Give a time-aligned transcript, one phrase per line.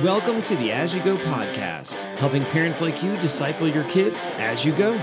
[0.00, 4.64] Welcome to the As You Go podcast, helping parents like you disciple your kids as
[4.64, 4.96] you go.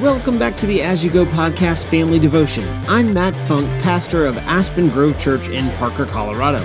[0.00, 2.64] Welcome back to the As You Go podcast family devotion.
[2.86, 6.64] I'm Matt Funk, pastor of Aspen Grove Church in Parker, Colorado.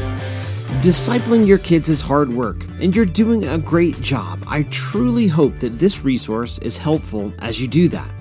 [0.83, 4.43] Discipling your kids is hard work, and you're doing a great job.
[4.47, 8.18] I truly hope that this resource is helpful as you do that.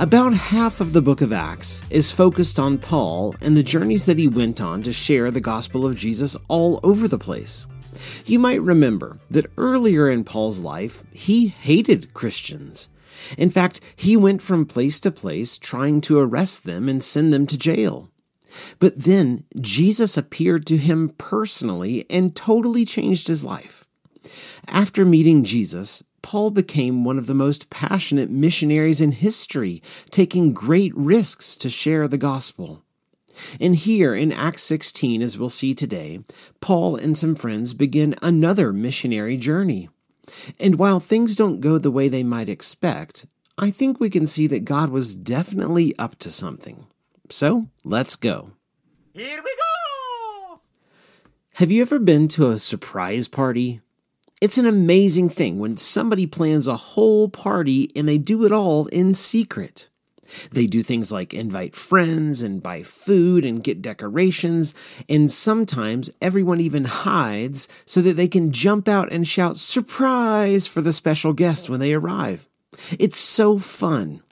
[0.00, 4.16] About half of the book of Acts is focused on Paul and the journeys that
[4.16, 7.66] he went on to share the gospel of Jesus all over the place.
[8.24, 12.88] You might remember that earlier in Paul's life, he hated Christians.
[13.36, 17.44] In fact, he went from place to place trying to arrest them and send them
[17.48, 18.08] to jail.
[18.78, 23.88] But then Jesus appeared to him personally and totally changed his life.
[24.68, 30.94] After meeting Jesus, Paul became one of the most passionate missionaries in history, taking great
[30.94, 32.84] risks to share the gospel.
[33.58, 36.20] And here in Acts 16, as we'll see today,
[36.60, 39.88] Paul and some friends begin another missionary journey.
[40.60, 43.24] And while things don't go the way they might expect,
[43.56, 46.88] I think we can see that God was definitely up to something.
[47.30, 48.50] So let's go.
[49.14, 50.60] Here we go!
[51.54, 53.80] Have you ever been to a surprise party?
[54.40, 58.86] It's an amazing thing when somebody plans a whole party and they do it all
[58.86, 59.88] in secret.
[60.52, 64.74] They do things like invite friends and buy food and get decorations,
[65.08, 70.82] and sometimes everyone even hides so that they can jump out and shout surprise for
[70.82, 72.46] the special guest when they arrive.
[72.98, 74.22] It's so fun.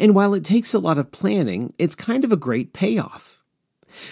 [0.00, 3.35] And while it takes a lot of planning, it's kind of a great payoff.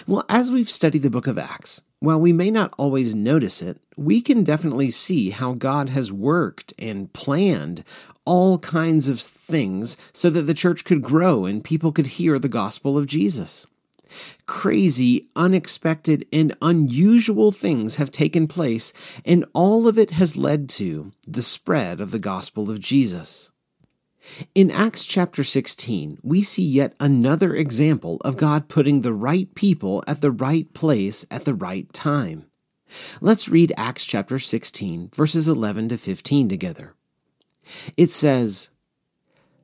[0.07, 3.81] Well, as we've studied the book of Acts, while we may not always notice it,
[3.97, 7.83] we can definitely see how God has worked and planned
[8.25, 12.47] all kinds of things so that the church could grow and people could hear the
[12.47, 13.67] gospel of Jesus.
[14.45, 18.93] Crazy, unexpected, and unusual things have taken place,
[19.25, 23.51] and all of it has led to the spread of the gospel of Jesus.
[24.53, 30.03] In Acts chapter 16, we see yet another example of God putting the right people
[30.07, 32.45] at the right place at the right time.
[33.21, 36.95] Let's read Acts chapter 16, verses 11 to 15 together.
[37.97, 38.69] It says,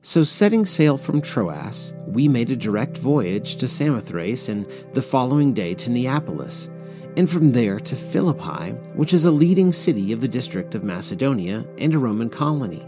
[0.00, 5.52] So setting sail from Troas, we made a direct voyage to Samothrace and the following
[5.52, 6.68] day to Neapolis,
[7.16, 11.64] and from there to Philippi, which is a leading city of the district of Macedonia
[11.78, 12.84] and a Roman colony.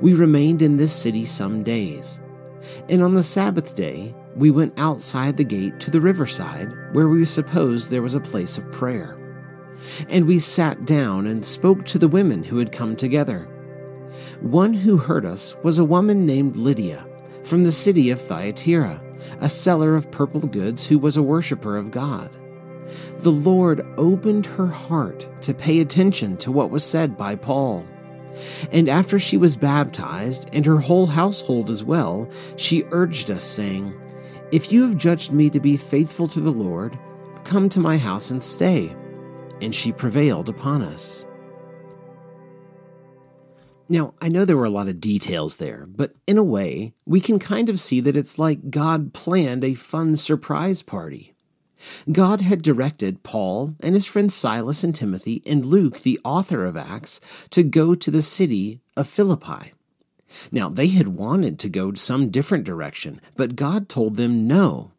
[0.00, 2.20] We remained in this city some days.
[2.88, 7.24] And on the Sabbath day, we went outside the gate to the riverside, where we
[7.24, 9.18] supposed there was a place of prayer.
[10.08, 13.48] And we sat down and spoke to the women who had come together.
[14.40, 17.06] One who heard us was a woman named Lydia,
[17.42, 19.02] from the city of Thyatira,
[19.40, 22.30] a seller of purple goods who was a worshiper of God.
[23.18, 27.86] The Lord opened her heart to pay attention to what was said by Paul.
[28.72, 33.98] And after she was baptized, and her whole household as well, she urged us, saying,
[34.52, 36.98] If you have judged me to be faithful to the Lord,
[37.44, 38.94] come to my house and stay.
[39.60, 41.26] And she prevailed upon us.
[43.88, 47.22] Now, I know there were a lot of details there, but in a way, we
[47.22, 51.34] can kind of see that it's like God planned a fun surprise party.
[52.10, 56.76] God had directed Paul and his friends Silas and Timothy and Luke, the author of
[56.76, 59.72] Acts, to go to the city of Philippi.
[60.52, 64.92] Now, they had wanted to go some different direction, but God told them no.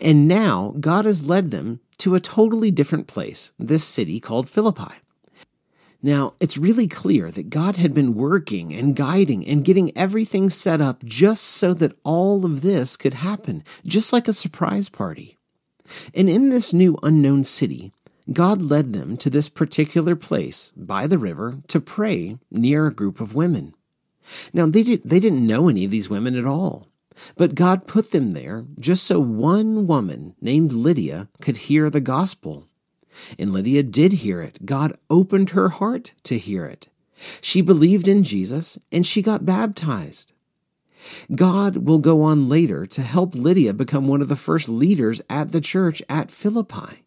[0.00, 4.94] And now God has led them to a totally different place, this city called Philippi.
[6.04, 10.80] Now, it's really clear that God had been working and guiding and getting everything set
[10.80, 15.38] up just so that all of this could happen, just like a surprise party.
[16.14, 17.92] And in this new unknown city,
[18.32, 23.20] God led them to this particular place by the river to pray near a group
[23.20, 23.74] of women.
[24.52, 26.86] Now, they, did, they didn't know any of these women at all,
[27.36, 32.68] but God put them there just so one woman named Lydia could hear the gospel.
[33.38, 34.64] And Lydia did hear it.
[34.64, 36.88] God opened her heart to hear it.
[37.40, 40.32] She believed in Jesus and she got baptized.
[41.34, 45.50] God will go on later to help Lydia become one of the first leaders at
[45.50, 47.04] the church at Philippi.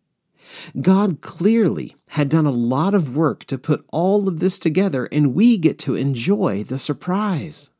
[0.79, 5.33] God clearly had done a lot of work to put all of this together, and
[5.33, 7.71] we get to enjoy the surprise.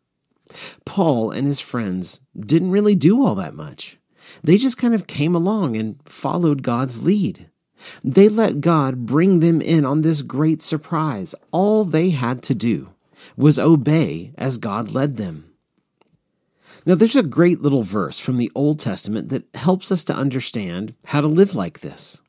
[0.86, 3.98] Paul and his friends didn't really do all that much.
[4.44, 7.50] They just kind of came along and followed God's lead.
[8.04, 11.36] They let God bring them in on this great surprise.
[11.52, 12.92] All they had to do
[13.38, 15.52] was obey as God led them.
[16.88, 20.94] Now, there's a great little verse from the Old Testament that helps us to understand
[21.06, 22.22] how to live like this.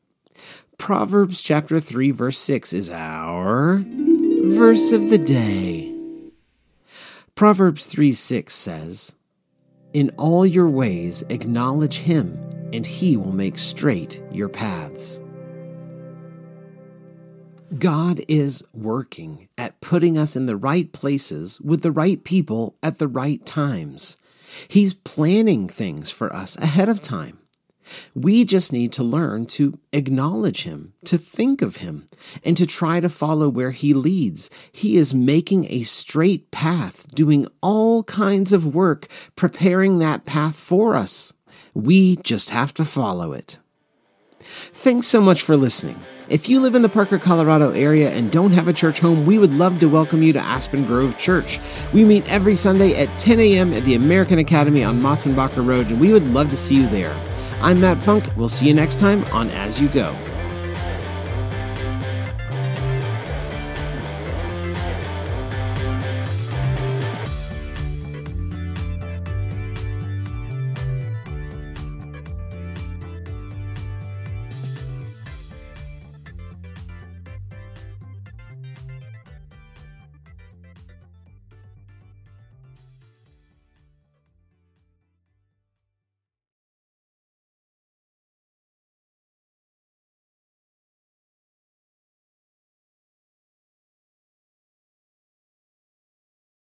[0.79, 5.93] Proverbs chapter 3, verse 6 is our verse of the day.
[7.35, 9.15] Proverbs 3 6 says,
[9.93, 12.39] In all your ways acknowledge him,
[12.73, 15.21] and he will make straight your paths.
[17.79, 22.99] God is working at putting us in the right places with the right people at
[22.99, 24.17] the right times.
[24.69, 27.39] He's planning things for us ahead of time.
[28.15, 32.09] We just need to learn to acknowledge Him, to think of Him,
[32.45, 34.51] and to try to follow where He leads.
[34.73, 39.07] He is making a straight path, doing all kinds of work,
[39.37, 41.33] preparing that path for us.
[41.75, 43.59] We just have to follow it.
[44.41, 46.03] Thanks so much for listening.
[46.29, 49.39] If you live in the Parker, Colorado area and don't have a church home, we
[49.39, 51.61] would love to welcome you to Aspen Grove Church.
[51.93, 53.73] We meet every Sunday at 10 a.m.
[53.73, 57.17] at the American Academy on Motsenbocker Road, and we would love to see you there.
[57.61, 58.25] I'm Matt Funk.
[58.37, 60.36] We'll see you next time on As You Go.